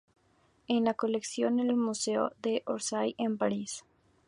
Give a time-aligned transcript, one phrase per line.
[0.67, 3.85] Es en la colección de la Museo de Orsay, en Paris.